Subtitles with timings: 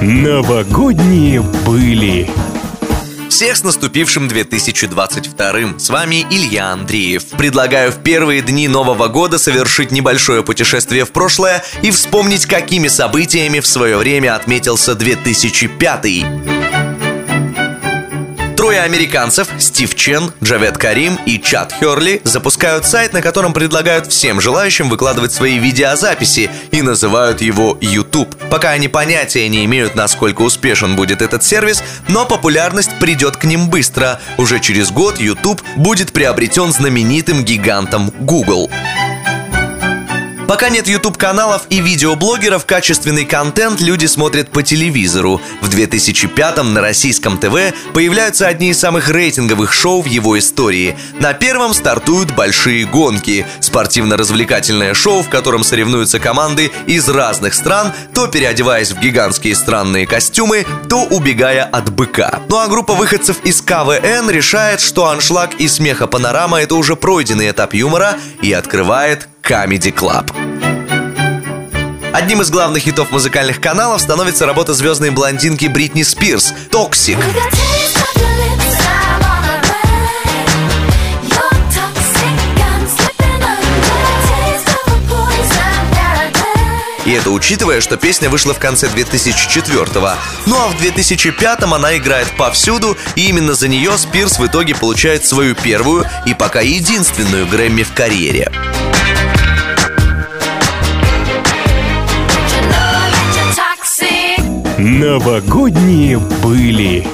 [0.00, 2.26] Новогодние были.
[3.28, 7.26] Всех с наступившим 2022 С вами Илья Андреев.
[7.36, 13.60] Предлагаю в первые дни Нового года совершить небольшое путешествие в прошлое и вспомнить, какими событиями
[13.60, 16.49] в свое время отметился 2005
[18.60, 24.38] Трое американцев Стив Чен, Джавед Карим и Чад Херли запускают сайт, на котором предлагают всем
[24.38, 28.36] желающим выкладывать свои видеозаписи и называют его YouTube.
[28.50, 33.70] Пока они понятия не имеют, насколько успешен будет этот сервис, но популярность придет к ним
[33.70, 34.20] быстро.
[34.36, 38.70] Уже через год YouTube будет приобретен знаменитым гигантом Google.
[40.50, 45.40] Пока нет YouTube-каналов и видеоблогеров, качественный контент люди смотрят по телевизору.
[45.60, 50.98] В 2005-м на российском ТВ появляются одни из самых рейтинговых шоу в его истории.
[51.20, 58.26] На первом стартуют «Большие гонки»— спортивно-развлекательное шоу, в котором соревнуются команды из разных стран, то
[58.26, 62.40] переодеваясь в гигантские странные костюмы, то убегая от быка.
[62.48, 67.72] Ну а группа выходцев из КВН решает, что аншлаг и смеха-панорама— это уже пройденный этап
[67.72, 70.39] юмора и открывает Comedy Club.
[72.12, 77.18] Одним из главных хитов музыкальных каналов становится работа звездной блондинки Бритни Спирс «Toxic».
[87.06, 90.12] И это учитывая, что песня вышла в конце 2004-го.
[90.46, 95.26] Ну а в 2005-м она играет повсюду, и именно за нее Спирс в итоге получает
[95.26, 98.52] свою первую и пока единственную Грэмми в карьере.
[104.82, 107.06] Новогодние были.